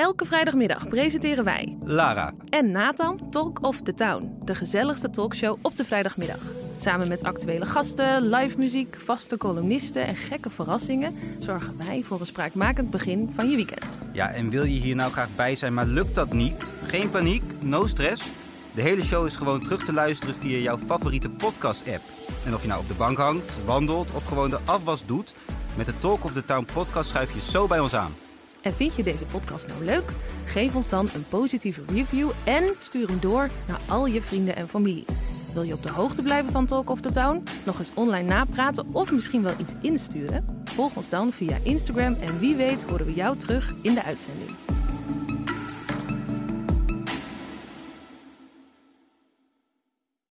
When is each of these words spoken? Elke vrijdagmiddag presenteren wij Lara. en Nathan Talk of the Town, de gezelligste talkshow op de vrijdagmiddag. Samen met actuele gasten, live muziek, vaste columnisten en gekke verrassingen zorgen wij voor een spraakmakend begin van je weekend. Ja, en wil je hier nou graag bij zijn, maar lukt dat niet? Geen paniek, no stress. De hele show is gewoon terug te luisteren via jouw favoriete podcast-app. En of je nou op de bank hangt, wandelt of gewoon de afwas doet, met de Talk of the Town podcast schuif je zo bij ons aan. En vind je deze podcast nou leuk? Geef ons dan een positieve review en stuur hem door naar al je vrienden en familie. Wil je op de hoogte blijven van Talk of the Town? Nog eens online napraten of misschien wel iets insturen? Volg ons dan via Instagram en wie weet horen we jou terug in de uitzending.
Elke 0.00 0.24
vrijdagmiddag 0.24 0.88
presenteren 0.88 1.44
wij 1.44 1.78
Lara. 1.84 2.32
en 2.48 2.70
Nathan 2.70 3.30
Talk 3.30 3.62
of 3.62 3.82
the 3.82 3.94
Town, 3.94 4.38
de 4.44 4.54
gezelligste 4.54 5.10
talkshow 5.10 5.58
op 5.62 5.76
de 5.76 5.84
vrijdagmiddag. 5.84 6.38
Samen 6.78 7.08
met 7.08 7.22
actuele 7.22 7.66
gasten, 7.66 8.28
live 8.28 8.58
muziek, 8.58 8.96
vaste 8.98 9.36
columnisten 9.36 10.06
en 10.06 10.16
gekke 10.16 10.50
verrassingen 10.50 11.14
zorgen 11.38 11.78
wij 11.78 12.02
voor 12.02 12.20
een 12.20 12.26
spraakmakend 12.26 12.90
begin 12.90 13.30
van 13.32 13.50
je 13.50 13.56
weekend. 13.56 14.02
Ja, 14.12 14.30
en 14.30 14.50
wil 14.50 14.64
je 14.64 14.80
hier 14.80 14.96
nou 14.96 15.12
graag 15.12 15.28
bij 15.36 15.56
zijn, 15.56 15.74
maar 15.74 15.86
lukt 15.86 16.14
dat 16.14 16.32
niet? 16.32 16.70
Geen 16.86 17.10
paniek, 17.10 17.42
no 17.58 17.86
stress. 17.86 18.24
De 18.74 18.82
hele 18.82 19.02
show 19.02 19.26
is 19.26 19.36
gewoon 19.36 19.62
terug 19.62 19.84
te 19.84 19.92
luisteren 19.92 20.34
via 20.34 20.58
jouw 20.58 20.78
favoriete 20.78 21.28
podcast-app. 21.28 22.02
En 22.46 22.54
of 22.54 22.62
je 22.62 22.68
nou 22.68 22.80
op 22.80 22.88
de 22.88 22.94
bank 22.94 23.18
hangt, 23.18 23.64
wandelt 23.64 24.12
of 24.12 24.24
gewoon 24.24 24.50
de 24.50 24.58
afwas 24.64 25.06
doet, 25.06 25.34
met 25.76 25.86
de 25.86 25.98
Talk 25.98 26.24
of 26.24 26.32
the 26.32 26.44
Town 26.44 26.66
podcast 26.72 27.08
schuif 27.08 27.34
je 27.34 27.50
zo 27.50 27.66
bij 27.66 27.80
ons 27.80 27.94
aan. 27.94 28.12
En 28.62 28.72
vind 28.72 28.94
je 28.94 29.02
deze 29.02 29.24
podcast 29.24 29.66
nou 29.66 29.84
leuk? 29.84 30.12
Geef 30.44 30.74
ons 30.74 30.88
dan 30.88 31.08
een 31.14 31.24
positieve 31.28 31.82
review 31.92 32.30
en 32.44 32.64
stuur 32.78 33.08
hem 33.08 33.20
door 33.20 33.50
naar 33.68 33.80
al 33.88 34.06
je 34.06 34.20
vrienden 34.20 34.56
en 34.56 34.68
familie. 34.68 35.04
Wil 35.52 35.62
je 35.62 35.74
op 35.74 35.82
de 35.82 35.90
hoogte 35.90 36.22
blijven 36.22 36.52
van 36.52 36.66
Talk 36.66 36.90
of 36.90 37.00
the 37.00 37.10
Town? 37.10 37.42
Nog 37.64 37.78
eens 37.78 37.90
online 37.94 38.28
napraten 38.28 38.86
of 38.92 39.12
misschien 39.12 39.42
wel 39.42 39.54
iets 39.58 39.72
insturen? 39.80 40.62
Volg 40.64 40.96
ons 40.96 41.08
dan 41.08 41.32
via 41.32 41.56
Instagram 41.62 42.16
en 42.20 42.38
wie 42.38 42.54
weet 42.54 42.82
horen 42.82 43.06
we 43.06 43.14
jou 43.14 43.36
terug 43.36 43.74
in 43.82 43.94
de 43.94 44.02
uitzending. 44.02 44.50